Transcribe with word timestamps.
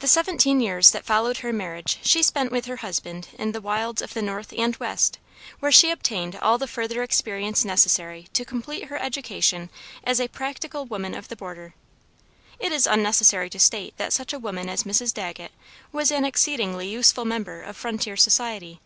The 0.00 0.08
seventeen 0.08 0.60
years 0.60 0.90
that 0.90 1.04
followed 1.04 1.36
her 1.38 1.52
marriage 1.52 2.00
she 2.02 2.24
spent 2.24 2.50
with 2.50 2.64
her 2.64 2.78
husband 2.78 3.28
in 3.38 3.52
the 3.52 3.60
wilds 3.60 4.02
of 4.02 4.12
the 4.12 4.20
North 4.20 4.52
and 4.52 4.74
West, 4.78 5.20
where 5.60 5.70
she 5.70 5.92
obtained 5.92 6.34
all 6.34 6.58
the 6.58 6.66
further 6.66 7.04
experience 7.04 7.64
necessary 7.64 8.26
to 8.32 8.44
complete 8.44 8.86
her 8.86 8.98
education 9.00 9.70
as 10.02 10.20
a 10.20 10.26
practical 10.26 10.86
Woman 10.86 11.14
of 11.14 11.28
the 11.28 11.36
Border. 11.36 11.72
It 12.58 12.72
is 12.72 12.84
unnecessary 12.84 13.48
to 13.50 13.60
state 13.60 13.96
that 13.96 14.12
such 14.12 14.32
a 14.32 14.40
woman 14.40 14.68
as 14.68 14.82
Mrs. 14.82 15.14
Dagget 15.14 15.52
was 15.92 16.10
an 16.10 16.24
exceedingly 16.24 16.88
useful 16.88 17.24
member 17.24 17.62
of 17.62 17.76
frontier 17.76 18.16
society. 18.16 18.80